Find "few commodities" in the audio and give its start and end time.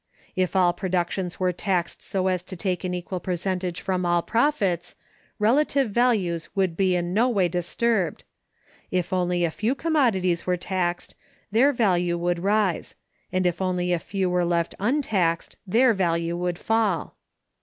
9.51-10.47